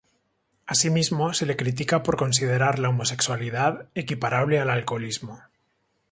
[0.65, 5.39] Asimismo se le critica por considerar la homosexualidad equiparable al alcoholismo.